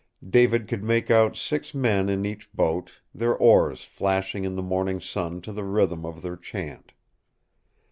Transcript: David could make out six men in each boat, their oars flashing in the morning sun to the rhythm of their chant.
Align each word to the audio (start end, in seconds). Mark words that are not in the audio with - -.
David 0.27 0.67
could 0.67 0.83
make 0.83 1.11
out 1.11 1.35
six 1.35 1.75
men 1.75 2.09
in 2.09 2.25
each 2.25 2.51
boat, 2.53 3.01
their 3.13 3.35
oars 3.37 3.83
flashing 3.83 4.43
in 4.45 4.55
the 4.55 4.63
morning 4.63 4.99
sun 4.99 5.41
to 5.41 5.51
the 5.51 5.63
rhythm 5.63 6.07
of 6.07 6.23
their 6.23 6.35
chant. 6.37 6.93